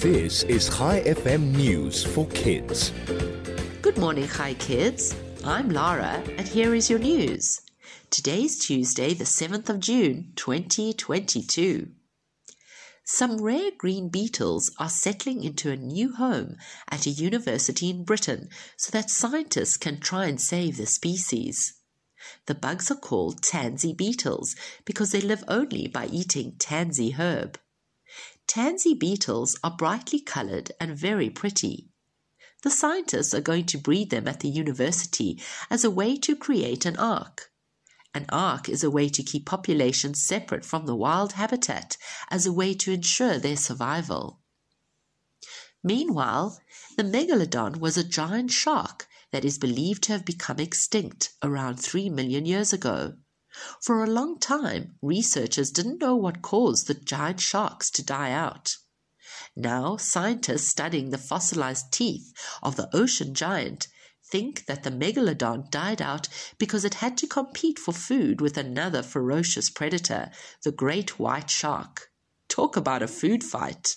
[0.00, 2.92] This is Chai FM News for Kids.
[3.82, 5.16] Good morning, Hi Kids.
[5.42, 7.60] I'm Lara, and here is your news.
[8.08, 11.88] Today's Tuesday, the 7th of June, 2022.
[13.06, 16.58] Some rare green beetles are settling into a new home
[16.88, 21.74] at a university in Britain so that scientists can try and save the species.
[22.46, 24.54] The bugs are called tansy beetles
[24.84, 27.58] because they live only by eating tansy herb.
[28.48, 31.90] Tansy beetles are brightly colored and very pretty.
[32.62, 36.86] The scientists are going to breed them at the university as a way to create
[36.86, 37.52] an ark.
[38.14, 41.98] An ark is a way to keep populations separate from the wild habitat
[42.30, 44.40] as a way to ensure their survival.
[45.84, 46.58] Meanwhile,
[46.96, 52.08] the megalodon was a giant shark that is believed to have become extinct around 3
[52.08, 53.18] million years ago.
[53.80, 58.76] For a long time, researchers didn't know what caused the giant sharks to die out.
[59.56, 63.88] Now, scientists studying the fossilized teeth of the ocean giant
[64.24, 69.02] think that the megalodon died out because it had to compete for food with another
[69.02, 70.30] ferocious predator,
[70.62, 72.10] the great white shark.
[72.48, 73.96] Talk about a food fight.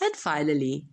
[0.00, 0.86] And finally,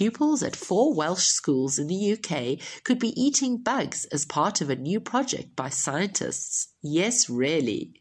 [0.00, 4.70] Pupils at four Welsh schools in the UK could be eating bugs as part of
[4.70, 6.68] a new project by scientists.
[6.80, 8.00] Yes, really.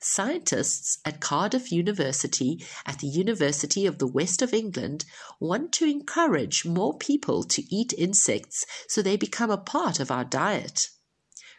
[0.00, 5.04] Scientists at Cardiff University at the University of the West of England
[5.38, 10.24] want to encourage more people to eat insects so they become a part of our
[10.24, 10.88] diet.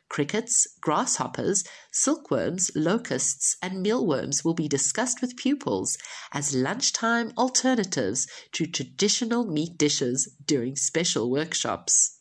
[0.10, 5.98] Crickets, grasshoppers, silkworms, locusts, and mealworms will be discussed with pupils
[6.32, 12.18] as lunchtime alternatives to traditional meat dishes during special workshops.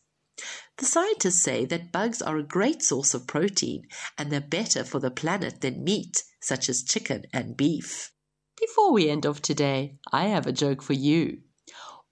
[0.77, 5.01] The scientists say that bugs are a great source of protein and they're better for
[5.01, 8.13] the planet than meat, such as chicken and beef.
[8.61, 11.41] Before we end off today, I have a joke for you.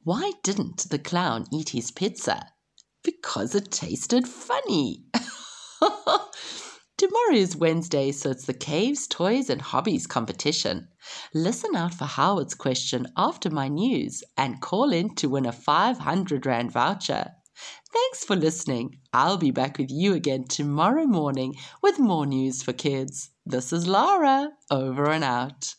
[0.02, 2.52] Why didn't the clown eat his pizza?
[3.02, 5.04] Because it tasted funny.
[7.32, 10.88] Is Wednesday, so it's the Caves, Toys, and Hobbies competition.
[11.34, 16.46] Listen out for Howard's question after my news and call in to win a 500
[16.46, 17.32] Rand voucher.
[17.92, 19.00] Thanks for listening.
[19.12, 23.30] I'll be back with you again tomorrow morning with more news for kids.
[23.44, 25.74] This is Lara, over and out.